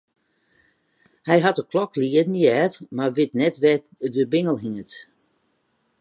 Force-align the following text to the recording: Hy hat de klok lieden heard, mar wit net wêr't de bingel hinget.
Hy 1.27 1.39
hat 1.45 1.57
de 1.59 1.63
klok 1.71 1.91
lieden 2.01 2.35
heard, 2.41 2.73
mar 2.95 3.11
wit 3.17 3.31
net 3.39 3.55
wêr't 3.63 3.85
de 4.15 4.23
bingel 4.31 4.57
hinget. 4.63 4.91